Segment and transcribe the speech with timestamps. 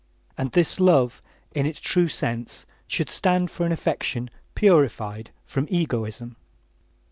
[0.35, 1.21] And this love,
[1.51, 6.37] in its true sense, should stand for an affection purified from egoism.